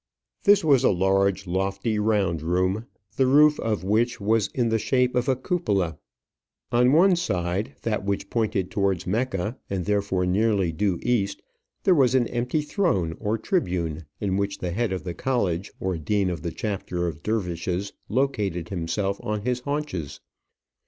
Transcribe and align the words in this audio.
This 0.45 0.63
was 0.63 0.83
a 0.83 0.89
large, 0.89 1.45
lofty, 1.45 1.99
round 1.99 2.41
room, 2.41 2.87
the 3.17 3.27
roof 3.27 3.59
of 3.59 3.83
which 3.83 4.19
was 4.19 4.47
in 4.55 4.69
the 4.69 4.79
shape 4.79 5.13
of 5.13 5.29
a 5.29 5.35
cupola; 5.35 5.99
on 6.71 6.91
one 6.91 7.15
side, 7.15 7.75
that 7.83 8.03
which 8.03 8.31
pointed 8.31 8.71
towards 8.71 9.05
Mecca, 9.05 9.59
and 9.69 9.85
therefore 9.85 10.25
nearly 10.25 10.71
due 10.71 10.97
east, 11.03 11.43
there 11.83 11.93
was 11.93 12.15
an 12.15 12.25
empty 12.29 12.63
throne, 12.63 13.15
or 13.19 13.37
tribune, 13.37 14.05
in 14.19 14.37
which 14.37 14.57
the 14.57 14.71
head 14.71 14.91
of 14.91 15.03
the 15.03 15.13
college, 15.13 15.71
or 15.79 15.99
dean 15.99 16.31
of 16.31 16.41
the 16.41 16.51
chapter 16.51 17.05
of 17.05 17.21
dervishes, 17.21 17.93
located 18.09 18.69
himself 18.69 19.19
on 19.21 19.43
his 19.43 19.59
haunches. 19.59 20.19